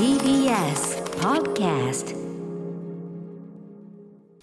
[0.00, 2.16] TBS Podcast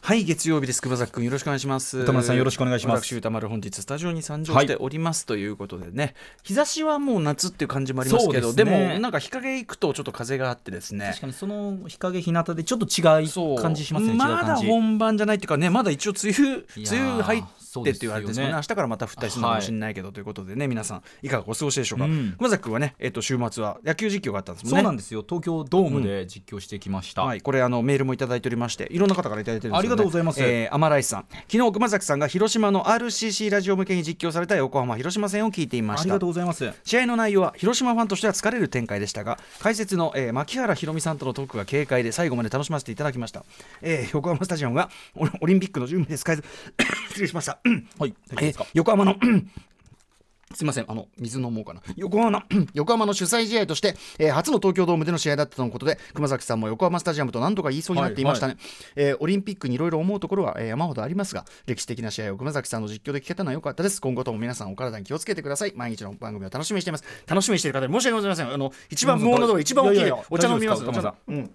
[0.08, 0.82] はい月曜日です。
[0.82, 2.00] 熊崎君よろしくお願いします。
[2.00, 3.04] 歌丸さんよろしくお願いします。
[3.04, 8.94] 私歌丸本日スタジオに参上しております、ということでね日差しはもう夏っていう感じもありますけどで,、ね。
[8.94, 11.08] もなんか日陰行くとちょっと風があってですね。
[11.08, 16.66] 確かにその日陰日向でちょっと違い感じしますねまだ本番じゃないっていうかねまだ一応梅雨梅
[17.12, 17.41] 雨入っ
[17.84, 18.52] てって言われてですよね。
[18.53, 20.23] ね明日からまた降ったりするのかもしれないけど、とい。
[20.23, 22.34] うことでね皆さんいかがお過ごしでしょうか、うん。
[22.38, 24.77] 熊崎君はね、えっと週末は野球実況があったんですもんね。
[24.77, 25.26] そうなんですよ。
[25.27, 30.42] 東京ドームで実況してきました、はい、これあのメールもいただいておりましていろんな方からいただいてるんですとうございます。
[30.42, 31.26] えー、アマライスさん。
[31.52, 36.04] 昨日熊崎さんが広島の RCC ラジオ向けに実況された横浜広島戦を聞いていました。
[36.04, 36.72] ありがとうございます。
[36.84, 43.44] 試合の内容は広島ファンとしては疲れる展開でしたが解説の、えー、牧原宏美さんとのトークが軽快で最後まで楽しませていただきました、
[43.82, 46.44] えー、横浜スタジアムがオオリンピックの準備で使えず
[47.10, 47.60] 失礼しました。
[48.00, 49.16] はいえー横浜の
[50.54, 51.82] すみません、あの水飲もうかな。
[51.98, 52.42] 横浜の
[52.74, 58.58] 横浜の主催試合として、えー初の東京ドームでの試合だったとのことで、熊崎さんも横浜スタジアムと何とか言いそうになっていましたね。
[58.96, 63.99] えーオリンピックにいろいろ思うところは、えー山ほどありますが、歴史的な試合を熊崎さんの実況で聞けたのは良かったです。
[63.99, 65.73] 今後とも皆さんお体に気をつけてください。
[65.75, 67.03] 毎日の番組を楽しみにしています。
[67.27, 68.53] 楽しみにしている方に申し訳ございません。
[68.53, 70.83] あの一番無音のところ、一番大きいお茶飲みます。
[70.86, 71.52] お茶うん、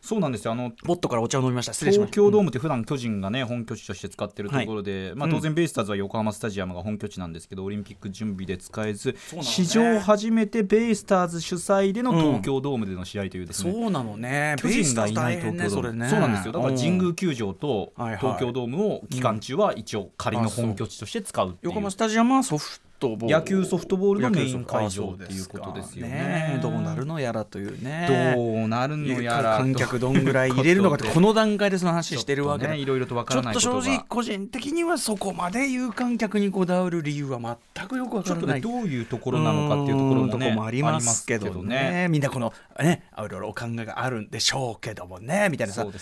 [0.00, 0.52] そうなんですよ。
[0.52, 1.72] あのボットからお茶を飲みました。
[1.72, 9.42] 東京ドームって普段巨人がね本拠地として使ってるところで、まあ、当然ベイスターズは横浜スタジアムが本拠地なんですけどオリンピック準備で使えず、ね。
[9.42, 14.56] 史上初めてベイスターズ主催での東京ドームでの試合というですね、そうなのね。
[14.58, 16.08] 巨人がいない東京ドーム、ね。
[16.08, 16.52] そうなんですよ。
[16.52, 16.98] だから神うん。
[16.98, 18.18] 宮球場とはいはい。
[18.18, 23.34] 東京ドームを期間中は一応仮の本拠地として使う横浜スタジアムはソフトボール。
[23.34, 26.12] 野球ソフトボールのメイン会場っていうことですよね。
[26.12, 28.34] ねどうなるのやらというね。
[28.34, 29.62] どうなるのやらと。
[29.64, 32.68] 観客どんぐらい入れるのかって この段階でその話してるわけだ。
[32.68, 33.76] ちょっとねいろいろとわかちょっらないことが。
[33.76, 37.38] と正直個人的にはそこまで有観客にこだわる理由は
[37.74, 42.06] 全くよくわちょっとからないねどういうところなのかっていうところもとこもありますけどね。
[42.10, 45.92] みんなこのねいろいろお考えがあるんでしょうけどもねみたいな感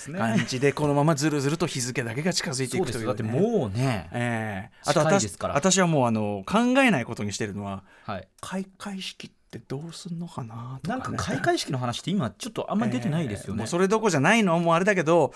[0.47, 4.77] じでこのままずるずると日付だけが近づいていくというだってもうね、ええ。
[4.85, 15.33] あと私私はもうあの考えないことにしてるのははい、開会式ってどうすんのかなとか、ね、なんか開会式の話って今ちょっとあんまり出てないですよね、えーもうそれどころじゃないのもうあれだけど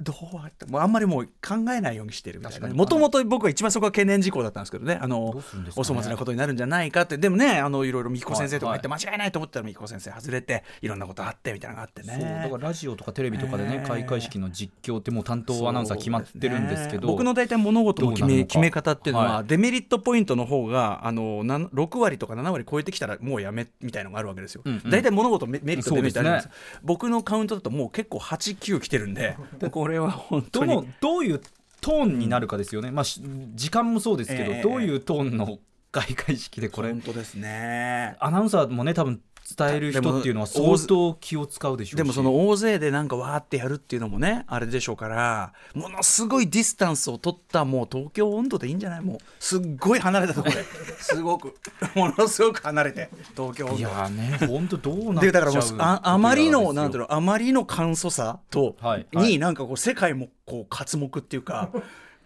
[0.00, 4.98] どうやってもうあんまりもう考えないようにしてるみたいなもともと僕は一番そこが懸念事項だったんですけどね。
[5.00, 5.70] あのね。
[5.76, 7.18] お粗末なことになるんじゃないかって。
[7.18, 12.40] でもねあのいろいろみきこ先生とか言って間違いないと思ったらみきこ先生外れていろんなことあってみたいなのがあってね。
[12.42, 13.86] だからラジオとかテレビとかでね、えー。
[13.86, 17.02] 開会式の実況ってもう担当アナウンサー決まってるんですけど。
[17.02, 17.06] ね。
[17.06, 19.44] 僕の大体物事の決め決め方っていうのは、はい。
[19.44, 24.90] デメリットポイントの方があのな6割とか7割超えてきたらもうやめみたいのがあるわけですよ、うんうん。
[24.90, 26.44] 大体物事メメリットデメリットあるんです。
[26.44, 26.52] そう
[26.84, 29.36] 僕のカウントだともう結構89来てるんで。
[29.70, 31.40] これは本当にどのどういう
[31.80, 33.20] トーンになるかですよね、まあし
[33.54, 35.58] 時間もそうですけど、えーどういうトーンの
[35.92, 36.90] 開会式でこれ。
[36.92, 38.16] 本当ですね。
[38.20, 39.20] アナウンサーもね多分
[39.58, 41.96] 伝える人っていうのは相当気を使うでしょうし。
[41.96, 49.00] でもその大勢でなんかわーってやるっていうのもねあれでしょうからものすごいディスタンスを取ったもう東京温度でいいんじゃない？
[49.00, 50.62] もうすっごい離れたところで。
[51.00, 51.56] すごく
[51.96, 53.78] ものすごく離れて東京温度。
[53.78, 59.06] いやーね本当どうなっちゃだからもうああまりのなんていうのあまりの簡素さと、はい。
[59.12, 59.30] はい。
[59.32, 61.70] になんかこう世界もこう刮目っていうか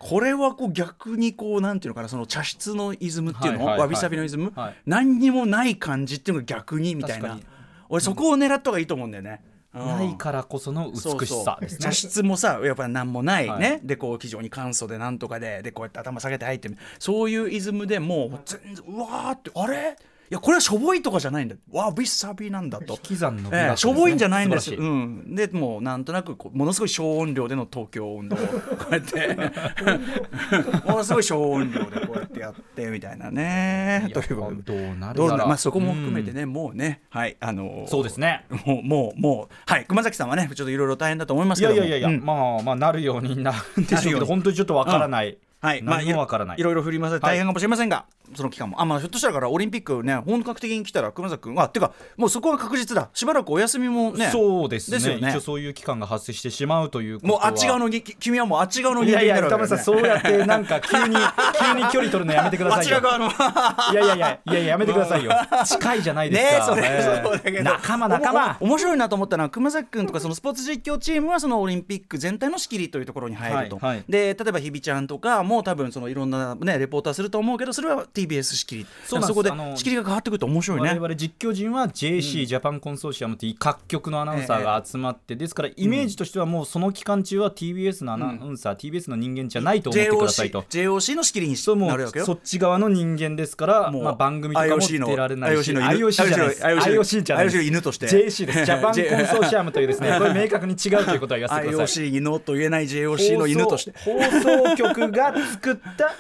[0.07, 4.75] これはこう逆にこうなんていうのかなその茶室のイズムっていうの、わびさびのイズム、はい。
[4.85, 7.41] 何にもない感じっていうのが逆にみたいな。
[7.89, 9.43] 俺そこを狙った方がいいと思うんだよね。
[9.75, 9.87] うん。
[9.87, 11.69] ないからこその美しさね。
[11.69, 13.81] 茶室もさやっぱり何もないね、はい。
[13.83, 19.97] でこう非常に簡素でなんとかででこうやって頭下げて入ってみそういうイズムでもう全然うわーってあれ？
[19.97, 21.57] いやこれはしょぼいとかじゃないんだ。
[21.73, 22.95] わびさびなんだと。
[22.95, 28.45] 引き算の美えしょぼいんじゃないんですうん、でもうなんとなくこうものすごい小音量での東京温度をこ
[28.91, 29.37] うやって。
[30.87, 34.11] ものすごい小音量でこうやってやってみたいなね。
[34.13, 34.75] ということで。
[34.75, 38.45] どうなるまあそこも含めてね、もうねはいあのーそうですね。
[38.65, 42.25] もうもうもうはい熊崎さんはねちょっといろいろ大変だと思いますいけどいやいやいや、うん。
[42.25, 46.61] まあまあなるようになるんでしょうけど本当にちょっとわからない、はい、まあ、何もわからない。
[46.61, 48.05] いろいろ振り回されて大変かもしれませんが、
[48.35, 55.17] その期間も、あ、まあ、ひょっとしたらからオリンピックね、本格的に来たら、熊崎君、あ、てか、もうそこは確実だ、しばらくお休みもね、そうですね。
[55.17, 55.31] ね。
[55.31, 61.17] 一応そういう期間が発生してしまうというもうあっち側のぎ、君はもうあっち側のいやいや人間になるわけ歌丸さんそうやってなんか急に
[61.61, 62.99] 急に距離取るのやめてくださいよ。
[62.99, 63.29] ち側の。
[63.29, 65.33] いやいやいやいやいややめてくださいよ。
[65.65, 66.59] 近いじゃないですか。
[66.59, 67.23] ねそれ、ええ。
[67.25, 67.63] そうだけど。
[67.65, 68.57] 仲間仲間。
[68.61, 74.05] 面白いなと思ったのは熊崎君とかそのスポーツ実況チームはそのオリンピック全体の仕切りというところに入ると、はいはい。
[74.09, 80.89] で例えば日比ちゃんとかもも多分そのいろんなねレポーターすると思うけどそれは TBS 仕切りそうそこで仕切りが変わってくると面白いね。
[80.89, 90.63] 我々実況陣は JC、ジャパンコンソーシアムという各局のアナウンサーが集まって、ですからイメージとしてはもうその期間中は TBS のアナウンサー、TBS の人間じゃないと思ってくださいと。
[90.63, 91.91] JOC の仕切りにそうも
[92.25, 96.63] そっち側の人間ですから、もうまあ、番組とかも出られないし IOC の犬 IOC じゃないです。
[96.65, 97.59] IOC じゃないです。
[97.59, 98.07] IOC 犬として。
[98.07, 98.65] JC です。
[98.65, 102.05] ジャパンコンソーシアムというですねこれ明確に違うということは言わせてください。
[102.11, 103.93] IOC 犬と言えない JOC の犬として。
[103.99, 106.15] 放送放送局が作った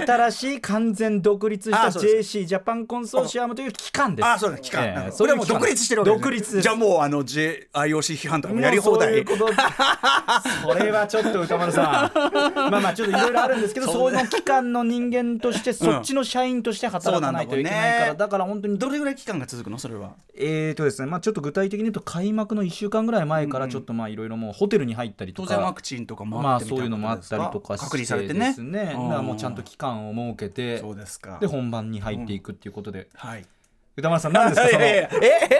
[0.00, 4.26] 新しい完全独立した JC ジャパンコンソーシアムという機関です。
[4.26, 6.22] あそうだ機関、えそれはもう独立してるわけですね。
[6.22, 6.40] 独立。
[6.40, 9.52] ですじゃあもうあの J IOC 批判とかもやり放題もうそういうこと
[10.72, 11.84] それはちょっと歌丸さん。
[12.70, 19.78] まあまあちょっといろいろあるんですけどその機関の人間としてそっちの社員として働かないといけないから、だから本当にどれぐらい期間が続くの？
[19.78, 20.12] それは。
[20.34, 25.48] えーとですねまあちょっと具体的に言うと開幕の1週間ぐらい前からちょっとまあいろいろもうホテルに入ったりとか。
[25.48, 28.92] 当然ワクチンとかもまああってみたいなそういうのもあったりとかして隔離されてねですね。
[28.92, 31.38] だからもうちゃんと期間を設けてそうですか。
[31.40, 33.44] で本番に入っていくっていうことで、はい。
[33.96, 34.68] 歌丸さん何ですか？
[34.70, 35.08] そのえ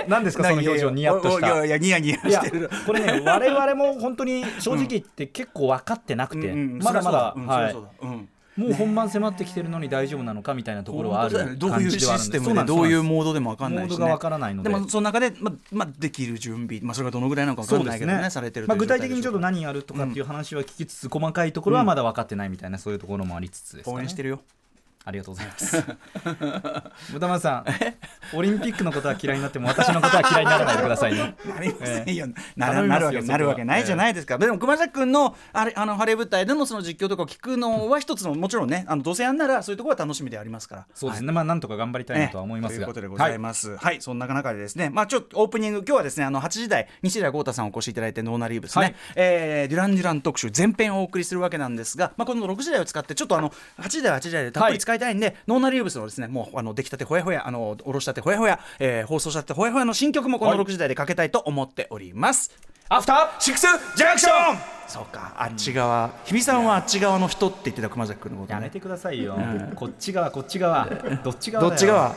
[0.09, 0.45] 何ですか？
[0.45, 1.47] その表情ニヤッとした。
[1.49, 2.71] いやいやニヤニヤしてる。
[2.87, 7.77] これね我々も本当に正直言って結構分かってなくて、まだまだ、はい
[8.57, 11.57] もう本番迫ってきてるのに大丈夫なのかみたいなところはあるね。
[11.57, 14.71] どういうシステムでどういうモードでも分かんないし、ね、モードが分からないので。
[14.71, 18.31] でもその中で、ままできる準備、まあ、それがどのぐらいなのか分かそうんですないけどねね。
[18.31, 23.97] されてるまあ、具体的にちょっと何やるとかっていう話は聞きつつ、細かいところはまだ分かってないみたいなそういうところもありつつですかね。
[23.97, 24.41] 応援してるよ
[25.05, 25.85] ありがとうございます。
[27.13, 27.65] 豚丸さん、
[28.37, 31.35] オリンピックのことは嫌いになっても私のことは嫌いにならないでくださいね。
[31.47, 32.27] なりませんよ、
[32.57, 40.87] ななるわけなるわけないじゃないですか、でも熊崎君のあれあの晴れ舞台でのその実況とかを聞くのは一つのもちろんねあのどうせやんならそういうところは楽しみでありますから。
[40.95, 42.79] そうですね、まあなんとか頑張りたいなとは思いますが。
[42.79, 43.77] ということでございます。
[43.77, 48.95] はい、そんな中でですね、まあちょっとオープニング、今日はですね、あの8時台、西田豪太さんお越しいただいて、ノーナリーブスね、はい。
[49.17, 60.59] えーデュラン・デュラン特集、全編をお送りするわけなんですが、まあこの6時台を使って、ちょっとあの8時台は8時台でたっぷり使いたいんで、ノーナリーブスのですね、もうあの出来たてほやほや、あのおろしたてほやほや、えー放送したてほやほやの新曲もこのはい。
[60.61, 62.51] 6時台でかけたいと思っております。
[62.89, 63.67] アフターシックス
[63.97, 64.59] ジャンクション
[64.89, 68.55] そうか、あっち側、日比さんはあっち側の人って言ってた熊崎君のことね。
[68.57, 69.37] やめてくださいよ。
[69.77, 70.87] こっち側、こっち側。
[71.23, 72.17] どっち側どっち側？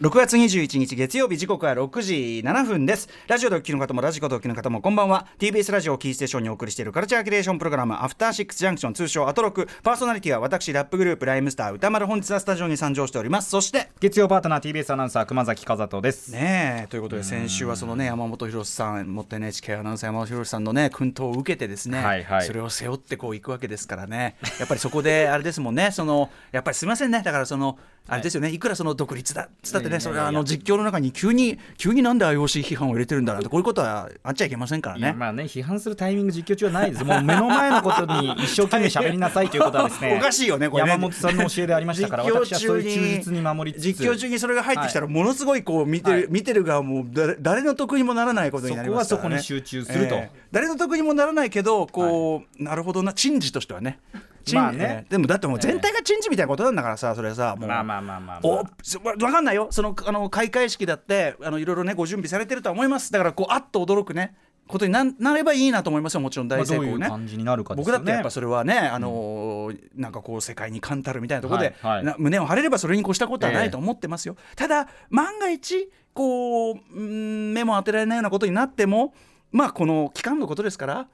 [0.00, 3.08] 6月21日月曜日時刻は6時7分です。
[3.28, 5.28] ラジオでお聞きの方もラジコでお聞きの方もこんばんは。
[5.38, 9.68] TBS ラジオをキーステーションにお送りしているカルチャーキュレーションプログラムアフターシックスジャンクション通称アトロク。
[9.84, 13.50] パーソナリティは私ラップグループライムスター宇多丸本日はスタジオに参上しております。
[13.50, 16.32] そして月曜パートナー TBS アナウンサー熊崎風斗です。
[16.32, 22.46] ねえということで先週はそのね山本博さん元 NHK アナウンサー山本博さんのね薫陶を受けてですね、はいはい。
[22.46, 24.34] それを背負ってこう行くわけですからね。
[24.58, 27.22] やっぱりそこであれですもんねそのやっぱりすみませんね。
[27.22, 35.14] だからそのあれですよね、い、くらその独立だっつったってねそれはあの実況の中に急に急になんで IOC 批判を入れてるんだなんてこういうことはあっちゃいけませんからね。
[35.14, 37.04] まあね批判するタイミング実況中はないです。
[37.04, 40.16] もう目の前のことに一生懸命喋りなさいということはですね。
[40.20, 40.90] おかしいよねこれね。
[40.90, 43.84] 山本さんの教えでありましたから、私はそういう忠実に守りつつ。
[43.86, 46.26] 実況中にそれが入ってきたらものすごいこう見てる、はい。
[46.28, 50.22] 見てる側も誰誰の得にもならないことになりますから、ね、そこはそこに集中すると。
[50.52, 53.98] 誰の得にもならないけどこう、なるほどな珍事としてはね
[54.44, 55.04] 珍まあね。
[55.04, 57.68] えーでもだってもう全体が珍事みたいなことなんだからさそれはさもう。
[57.68, 58.62] まあまあまあまあまあ。
[58.62, 59.68] おそわわかんないよ。
[59.70, 63.10] そのあの開会式だってあのいろいろねご準備されてるとは思います。
[63.12, 64.34] だからこうあっと驚くね。
[64.66, 66.20] ことになんなればいいなと思いますよ。
[66.20, 67.92] もちろん大成功ね、う感じになるかです僕。
[67.92, 72.04] だってやっぱそれはね、あのーなんかこう世界に冠たるみたいなところで、はいはい。
[72.06, 79.12] な胸を張れればそれに越したことはなええいと思ってますよ、ただ万が一こううん目も当てられないようなことになっても
[79.52, 81.08] まあこの期間のことですから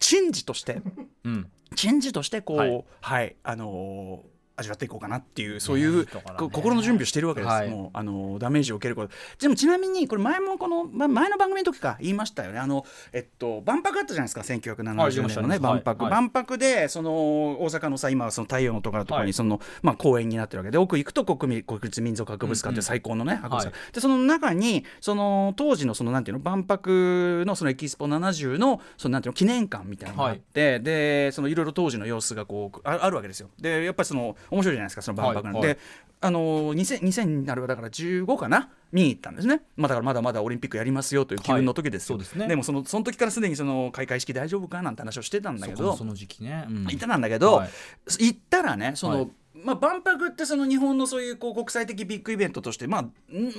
[0.00, 0.82] 珍事として
[1.24, 1.46] うん。
[1.74, 2.66] 珍事としてこうは
[3.00, 6.06] はいい、あのー味わっていこうかなっていうそういう、
[6.50, 7.68] 心の準備をしているわけです、はい。
[7.68, 9.12] もうあのダメージを受けること。
[9.38, 12.58] でもちなみにこれ前もこの、ま、前の番組の時か言いましたよね。
[12.58, 15.58] あのえっと万博あったじゃないですかはい1970言いま年のね。
[15.58, 33.50] 万博、はい万博でその大阪のさ今はその太陽のところとかはいにその、まあ公園になってるわけで奥行くと国民国立民族博物館っていう最高のね、博物館、はいでその中にその当時のそのなんていうの万博のそのエキスポ70のそのなんていうの記念館みたいなのがあって、でそのいろいろ当時の様子がこうああるわけですよ。
[33.60, 35.78] でやっぱりその面白いじゃないですかその万博なんで、はいはい。
[36.20, 38.70] あの 2000, 2000になるだから15かな？
[38.92, 42.48] 見に行ったんですね、まあ、だからまだまだオリンピックやりますよという機運の時ですよ、はいそうですね。
[42.48, 44.82] でもそのその時からすでにその開会式大丈夫か？
[44.82, 46.66] なんて話をしてたんだけどそこの時期ね。
[46.68, 46.86] うん。
[46.86, 47.70] 言ってたんだけど、はい。
[48.18, 49.30] 行ったらねその、はい。
[49.54, 53.12] まあ、万博ってその日本のそういうこう国際的ビッグイベントとして、まあ、ん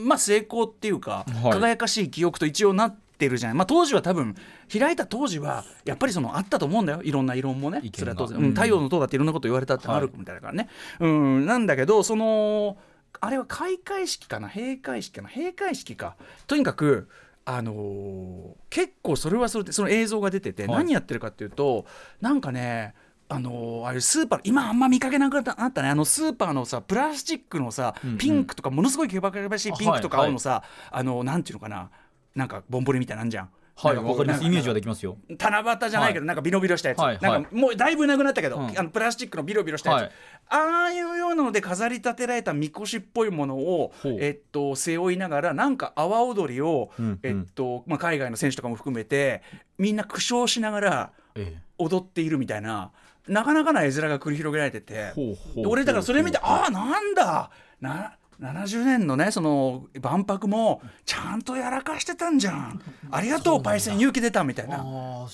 [0.04, 1.52] まあ成功っていうか、はい。
[1.52, 4.36] 輝かしい記憶と一応なってるじゃない、まあ、当時は多分
[4.72, 7.02] 開いた当時はやっぱりそのあったと思うんだよ。
[7.04, 7.82] いろんな異論もね。
[7.96, 8.46] それは当然、うん。
[8.46, 10.70] うん太陽の塔だっていろんなこと言われたってあるみたいだからね、
[11.00, 11.46] うん。
[11.46, 12.78] なんだけどその
[13.20, 14.48] あれは開会式かな？
[14.48, 15.30] 閉会式かな？
[15.30, 16.16] 閉会式か。
[16.46, 17.10] とにかく
[17.46, 20.78] あのー結構それはそれでその映像が出てて、はい。
[20.78, 21.86] 何やってるかっていうと
[22.22, 22.94] なんかね
[23.30, 25.90] あのああいうスーパー今あんま見かけなくなったね。
[25.90, 28.18] あのスーパーのさプラスチックのさ、うんうん。
[28.18, 31.90] ピンクとかものすごいけばけばしいピンクとか青のさ、あのなんていうのかな？
[32.38, 33.50] なんかボンボリみたいなんじゃん。
[33.76, 34.44] はいわかります。
[34.44, 35.18] イメージはできますよ。
[35.40, 38.78] 七夕じゃないけど、なんかビロビロしたやつ、はいなんかもうだいぶなくなったけど、うん。
[38.78, 40.12] あのプラスチックのビロビロしたやつ、はい。
[40.50, 47.20] ああいうようなので飾り立てられたみこしっぽいものをえっと、背負いながらなんか阿波踊りを、うんうん。
[47.22, 49.44] えっとまあ、海外の選手とかも含めて
[49.78, 51.62] みんな苦笑しながらええ。
[51.78, 52.92] 踊っているみたいな
[53.28, 55.12] なかなかな絵面が繰り広げられてて。
[55.12, 55.64] ほうほう。
[55.64, 57.52] で俺だからそれ見てああなんだ
[57.82, 62.82] な70年のねその万博もちゃんとやらかしてたんじゃん。
[63.10, 64.86] ありがとうパイセン勇気出たみたいな。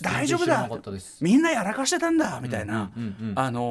[0.01, 0.69] 大丈夫だ。
[1.19, 3.15] みんなやらかしてたんだみたいな、うんうん。
[3.19, 3.61] うんうんあの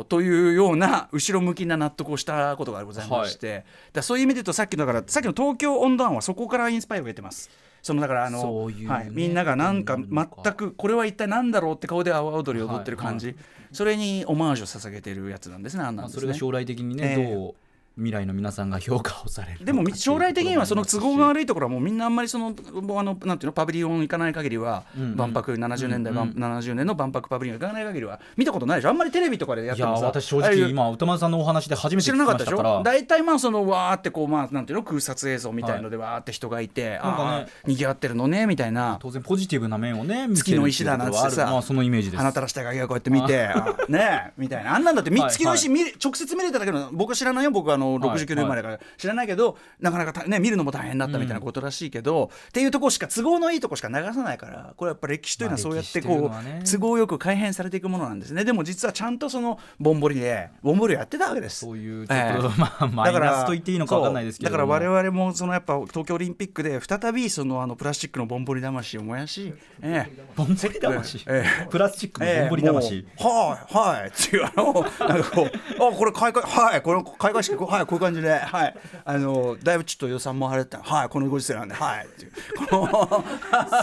[0.00, 7.50] ーというような後ろ向きな納得をしたことがございまして、だからそういう意味で言うとさっきのだからさっきの東京温暖はそこからインスパイアを得てます。
[7.82, 8.86] そのだからあのね。
[8.88, 13.36] はい、みんながなんか全くこれは一体何だろうって顔で阿波踊りを踊ってる感じ、
[13.72, 16.26] それにオマージュを捧げてるやつなんですねあんなんですね。
[16.26, 17.34] まあそれが将来的にね、ええ。
[17.34, 17.54] どう
[18.00, 22.50] 未来の皆さんが評価をされるでもみ将来的にはその都合がい悪いところはもうみんなあんまりその
[22.82, 26.18] もうあのなんていうのパビリオン行かない限りは万博70年代、うん。
[26.18, 26.30] うん。
[26.30, 28.88] 70年の万博パビリオン行かない限りは見たことないでしょ？
[28.88, 30.02] あんまりテレビとかでやってもさ。
[30.02, 32.82] や私正直今歌丸さんのお話で初めて知らなかったでしょ？
[32.82, 38.98] 大体まあそのわーってこうまあなんていうの空撮映像みたいのでわーって人がいて、なんかねああにぎわってるのねみたいな。
[39.00, 42.18] 当然ポジティブな面をね月の石だなってさまあそのイメージです。
[42.18, 43.46] 鼻垂らしたがこうやって見て。
[43.46, 44.74] あ ねえみたいな。
[44.74, 58.44] あんなんだって月の石見れ直接見れただけの僕は知らないよ僕はあのはい69年生まれだから知らないけどなかなかたね見るのも大変だったみたいなことらしいけど、っていうところしか都合のいいとこしか流さないからこれやっぱ歴史というのはそうやってこう都合よく改変されていくものなんですね。
[58.44, 61.60] でも実はちゃんとそのぼんぼりでぼんぼりをやってたわけです。
[61.60, 62.38] そういうちょええ。
[62.38, 64.50] っと、まあマイナスと言っていいのか分かんないですけど。
[64.50, 70.24] だから我々もそのやっぱ東京オリンピックで再びそのあのプラスチックのぼんぼり魂を燃やし、 ええ。
[70.36, 78.76] ボンボリ魂、えプラスチックのボンボリ魂、はいはいっていうあのなんかこうあこれ開会はいこれ開会式はいこういう感じではい。
[79.04, 82.06] あのだいぶちょっと予算も払ってはいこのご時世なんではい。
[82.06, 82.32] っていう
[82.68, 83.24] こ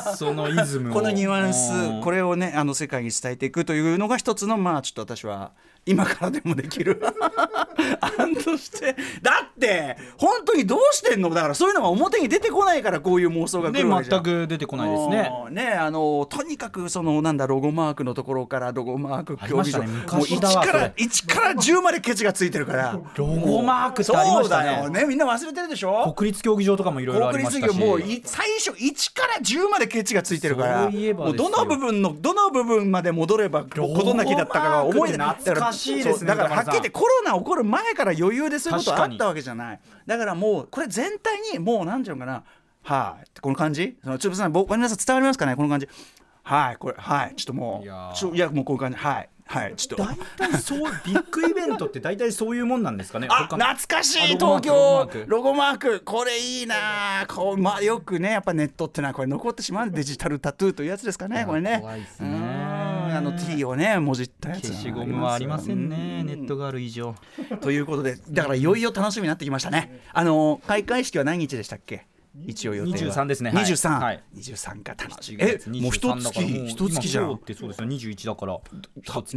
[0.05, 0.93] のそのイズムを。
[0.93, 2.01] このニュアンスうん。
[2.01, 5.51] これをねあの世界に伝えていくというのが一つのまあちょっと私は
[5.87, 7.01] 今からでもできる。
[8.17, 8.95] 案として。
[9.21, 11.29] だって本当にどうしてんの？
[11.29, 15.31] だからそういうのが表に出てこないからこういう妄想が来でるわけ全く出てこないですね。
[15.47, 20.93] うんねあのとにかくそのなんだロゴマークのところからロゴマーク競技場、ねもう昔だわ1からそれ。
[20.97, 22.99] 1から10までケチがついてるから。
[23.15, 24.69] ロゴマークってありましたね。
[24.69, 25.05] そうだよね。
[25.05, 26.13] みんな忘れてるでしょ？
[26.13, 27.69] 国立競技場とかもいろいろあり国ましたし。
[27.69, 39.79] 立業もうい最初1から10までケチがついてるからもうどの部分のどの部分まで戻れば事なきだったかが思い出ロゴマークって懐かしいですねだからはっきり言ってコロナ起こる前から余裕でそういうことあったわけじゃない。
[40.05, 42.43] だからもうこれ全体にもうなんていうのかな。
[42.83, 43.23] はい。
[43.23, 43.97] ってこの感じ？
[44.03, 45.55] そのちょっとさ僕皆さん伝わりますかね？
[45.55, 45.87] この感じ。
[46.43, 47.35] はいこれはい。
[47.35, 48.97] ちょっともういやもうこういう感じ。
[48.97, 49.29] はい。
[49.49, 49.73] はい。
[49.75, 50.03] ちょっと。
[50.05, 53.27] 大体そう ビッグイベントって大体そういうもんなんですかね？
[53.29, 53.57] あ懐
[53.87, 55.09] かしい東京。
[55.27, 56.01] ロゴマーク。
[56.05, 57.25] これいいな。
[57.27, 61.79] こう、まあ、よくねやっぱネットってのはこれ残ってしまうデジタルタトゥーというやつですかねこれね。
[61.81, 62.29] 怖いっすね。
[62.29, 62.86] うん
[63.17, 66.23] あの T をねもじったやつ消しゴムはありませんね。
[66.23, 67.15] ネットががある以上。
[67.61, 70.01] ということでだからいよいよ楽しみになってきましたね。
[70.13, 72.07] あの開会式は何日でしたっけ？
[72.45, 73.13] 一応予定は。
[73.13, 73.51] 23ですね。
[73.51, 73.63] はい。
[73.63, 74.23] 23、はい。
[74.35, 75.37] 23が楽しみ。
[75.43, 77.33] 7え月もう一23だ月一月じゃん。
[77.33, 77.87] ってそうですよ。
[77.87, 78.59] 21だから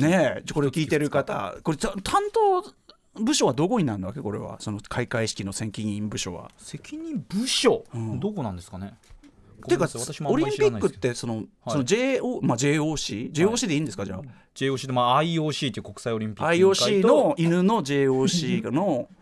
[0.09, 2.63] ねえこれ聞いてる方これた担当
[3.23, 4.21] 部署はどこになるわけ？
[4.21, 4.57] これは。
[4.61, 6.51] その開会式の責任部署は。
[6.59, 7.85] 責任部署、
[8.19, 8.95] どこなんですかね？
[9.61, 9.89] ていうか
[10.27, 14.21] オリンピックってその,、その JO まあ JOC JOC でいいんですかじゃあ、
[14.55, 17.09] JOC で、まあ、IOC という国際オリンピック IOC と。
[17.09, 19.09] の犬の JOC の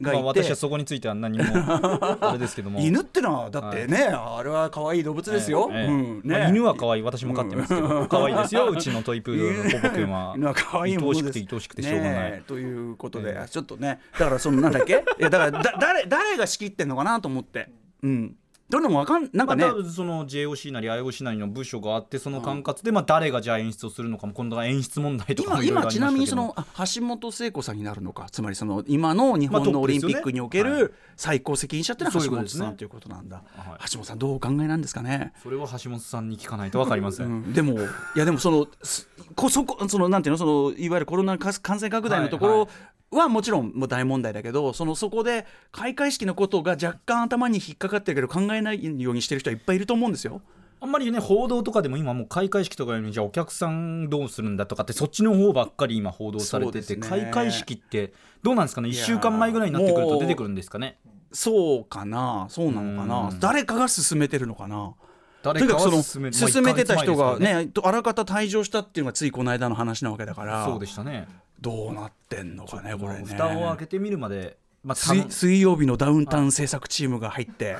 [0.00, 2.78] がまあ、私はそこについては何もあれですけども。
[2.80, 6.38] 犬ってのはだってね、あれは可愛い動物ですよ、ええうんね。
[6.38, 10.36] まあ犬は可愛い私も飼ってますけど、可愛いですようちのトイプードルのポポ君は。
[10.54, 11.38] 可愛いものです。
[11.38, 15.04] 愛おしくて愛おしくてしょうがない、ねえということで、ちょっとねだからそのなんだっけ？
[15.18, 17.68] いやだからだ誰誰が仕切ってんのかなと思って。
[18.04, 18.36] うん
[18.70, 26.06] どれもわかんなんまあ、かね、多分その JOC なり IOC なりの部署があってその管轄でまあ誰がじゃあ演出をするのかも今度は演出問題とか今もいろいろありましたけど。
[26.06, 28.26] 今ちなみにそのあ橋本聖子さんになるのか。
[28.30, 33.90] つまりその今の日本のオリンピックにおける最高責任者ってのは橋本さんということなんだ、はい。
[33.90, 35.32] 橋本さんどうお考えなんですかね。
[35.42, 37.78] それは橋本さんに聞かないと分かりません、うん、でもい
[38.16, 42.68] やでもそのすこそこそのなんていうのそのいわゆるコロナ感染拡大のところ
[43.10, 50.42] はもちろんもう大問題だけどそのそこで開会式のことが若干頭に引っかかってるけど考えないようにしてる人はいっぱいいると思うんですよ。
[50.80, 57.08] あんまりね報道とかでも今もう開会式とかよりじゃあお客さんどうするんだとかってそっちの方ばっかり今報道されてて、ね。
[57.08, 58.12] 開会式って
[58.42, 60.98] どうなんですかね？1週間前ぐらいになってくると出てくるんですかね？
[61.32, 62.46] そうかな。
[62.48, 63.28] そうなのかな。
[63.30, 63.40] うん。
[63.40, 64.94] 誰かが進めてるのかな。
[65.42, 66.20] 誰かそのは進
[66.62, 71.28] めてた人がねとあらかた退場したっていうのがついこの間の話なわけだからそうでしたね。
[71.60, 73.24] どうなってんのかねこれね。
[73.24, 77.76] 蓋を開けてみるまでまあ水水曜日のダウンタウン制作チームが入って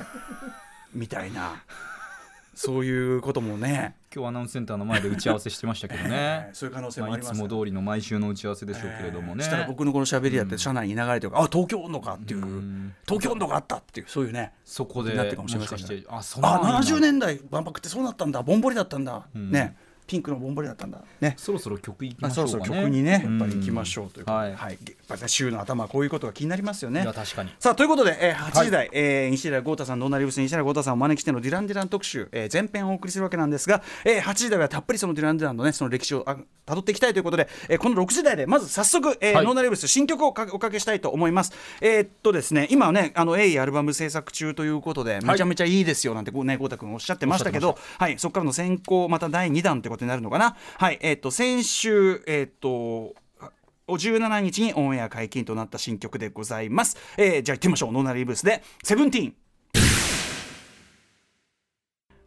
[0.93, 1.63] みたいな。
[2.55, 3.95] そういうこともね。
[4.13, 6.49] 今日アナウンスセンターの前で打ち合わせしてましたけどね。
[6.53, 12.91] そういう可能性もまあいつありますも通りの毎週の打ち合わせでしょうけれどもね、したら僕のこの喋りだって社内に流れてるから、あ東京温度かっていう。
[13.07, 16.87] 東京温度があったっていうそういうねそこでなってるかもしれませんあそあなんだ。
[16.87, 18.43] 70年代万博ってそうだったんだ。
[18.43, 19.77] ボンボリだったんだ、ね
[20.09, 20.99] ピンクのボンボリだったんだ。
[21.21, 21.35] ね。
[21.37, 22.49] そろそろ曲いきましょかね。
[22.51, 24.55] そうろそろ曲にねやっぱりうん行きましょうということで、はい。
[24.55, 27.03] はい、やっぱりね週の頭はこういうことが気になりますよね。
[27.03, 27.53] いや確かに。
[27.59, 39.45] さあということで、えー、8時台、えー西寺豪太さんドーナリブス西寺豪太さんをお招きしてのデュラン・デュラン特集、えー、前編をお送りするわけなんですが、えー、8時台はたっぷりそのデュラン・デュランのねその歴史をあ辿っていきたいということで、えー、この6時台でまず早速、えーはい。
[39.45, 41.51] ノーナリブス新曲をかおかけしたいと思います。
[41.81, 48.19] えーっとですね今はねあの A アルバム制作中ということでめちゃめちゃいいですよなんてこうね豪太君おっしゃってましたけどはい。
[48.19, 50.55] そこからの先行また第2弾ってことになるのかな？
[50.77, 52.69] はいえーっと先週えーっと
[53.87, 56.97] お17日にオンエア解禁となった新曲でございます。
[57.17, 57.91] えーじゃあ行ってみましょう。
[57.91, 59.33] ノーナリーブスでセブンティーン。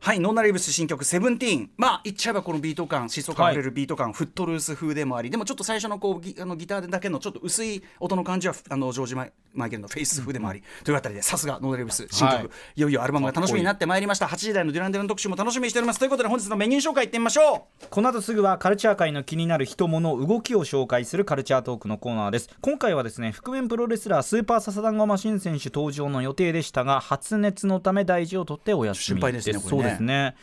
[0.04, 1.70] はい、ノーナリーブス新曲「セブンティーン。
[1.76, 5.30] まあ言っちゃえばこのビート感疾走感あふれるビート感、フットルース風でもあり。
[5.30, 12.48] でもちょっと最初のこうギあのギターだけのちょっと薄い音の感じはあのジョージマイ・マイケルのフェイス風でもあり、というあたりでさすがノーナリーブス新曲、はい。
[12.74, 14.26] い、よいよアルバムが楽しみになってまいりました。
[14.26, 16.00] 8時台のデュランデュランの特集も楽しみにしております。
[16.00, 17.86] ということで本日のメニュー紹介いってみましょう。
[17.88, 22.50] この後すぐはカルチャー界の気になる人物動きを紹介するカルチャートークのコーナーです。
[22.60, 30.34] 今回はですね覆面プロレスラースーパーササダンゴマシン選手登場の予定でしたが発熱のため大事を取ってお休み心配ですねねそうですね。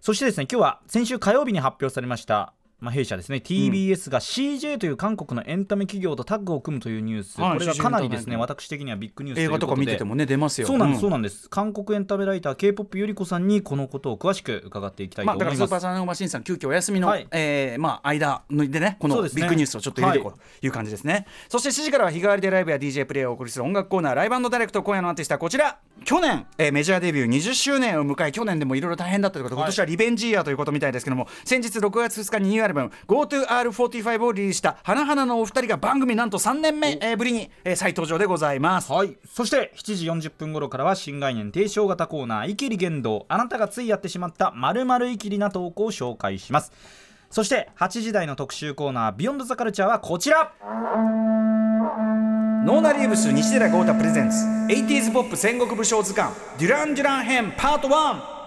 [0.00, 3.38] そしてですね今日は先週火曜日に発表されましたまあ、弊社ですね。
[3.38, 10.68] TBS が CJ という韓国のエンタメ企業とタッグを組むというニュース、はいこれがかなりですね私的にはビッグニュース映画とか見ててもね出ますよ。
[10.68, 11.48] そうなんです、そううなんです。
[11.50, 17.26] 韓国エンタメライター k p o p ゆり子さんにこのことを詳しく伺っていきたいとまあ、思います、だからスーパーサナゴマシンさん急遽お休みの、はい。
[17.32, 20.68] えーまあ、間でねこのビッグニュースをちょっと入れていこうとい。
[20.68, 25.78] う感じですね、そして7時からは日替わりでライブや DJ プレイをお送りする音楽コーナーライブダイレクト今夜のアーティストはこちら。
[26.04, 38.92] 去年、えーメジャーデビュー20周年を迎え去年でもいろいろ大変だったということで、今年はリベンジイヤーということみたいですけども先日6月2日にニューアルバム GoToR45 をリリースした花々のお二人が番組なんと3年目、えーぶりに、えー再登場でございます。
[38.92, 46.72] はい、そして7時40分頃からは新概念提唱型コーナー「イキリ言動」あなたがついやってしまったまるイキリな投稿を紹介します。
[47.30, 50.52] そして8時台の特集コーナー「ビヨンドザカルチャーはこちら。
[52.64, 54.36] ノーナリーブス西寺豪太プレゼンツ
[54.68, 58.37] 80s ポップ戦国武将図鑑デュラン・デュラン編パート1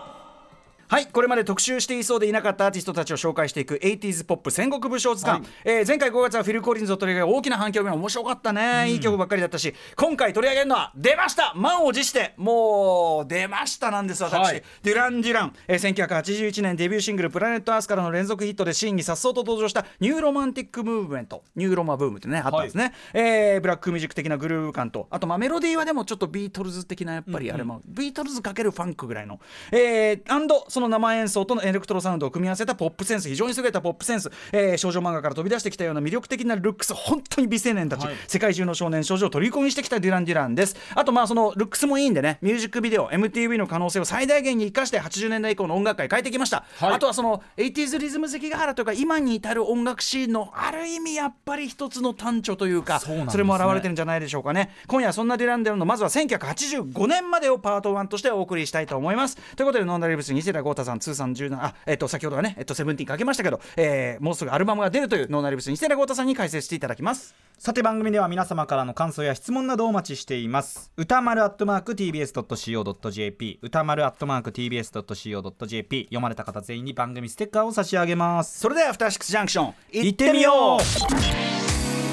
[0.91, 11.53] はいこれまで特集していそうでいなかったアーティストたちを紹介していく 80s ポップ戦国武将図鑑、えー前回5月はフィル・コリンズを取り上げ大きな反響が面白かったね、いい曲ばっかりだったし今回取り上げるのは出ました。
[11.55, 14.61] 満を持してもう出ましたなんです私、はい。
[14.83, 21.45] デュラン・デュラン、えー1981年デビューシングル「プラネット・アース」からの連続ヒットでシーンにさっそうと登場したニューロマンティック・ムーブメント。
[21.55, 29.39] ニューロマブームってねあったんですね、えーブラックミュージック的なグルーヴ感とあとまあメロディーはでもちょっとビートルズ的なやっぱりあれも、ビートルズかけるファンクぐらいの。
[29.71, 38.15] えー、 and その生演奏とのエレクトロサウンドを組み合わせたポップセンス非常に優れたポップセンス、えー少女漫画から飛び出してきたような魅力的なルックス本当に美青年たち、はい。
[38.27, 40.75] 世界中の少年少女を虜にしてきたデュラン・デュランです。
[40.95, 46.93] あとまあそのルックスもいいんでねミュージックビデオ MTV の可能性を最大限に生かして80年代以降の音楽界変えてきました、はい。
[46.93, 53.25] あとはその 80s リズム関ヶ原というか今に至る音楽シーンのある意味やっぱり一つの端緒というかそね。
[53.35, 54.71] れも現れてるんじゃないでしょうかね。
[54.87, 59.37] 今夜はそんなデュラン・デュランのまずは1985年までをパート1としてお送りしたいと思います。
[59.55, 67.35] ということでノーナリーブス西寺郷太さん通算17あえっと先ほどはねえっとセブンティーンかけましたけど、えーもうすぐアルバムが出るというノーナリーブス西寺郷太さんに解説していただきます。
[67.57, 70.91] さて番組では皆様からの感想や質問などをお待ちしています。
[70.97, 78.59] 歌丸アットマーク TBS.CO.JP 歌丸アットマーク TBS.CO.JP 読まれた方全員に番組ステッカーを差し上げます。
[78.59, 80.81] それではアフターシックスジャンクション行ってみよう。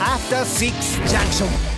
[0.00, 0.72] After Six
[1.06, 1.77] Junction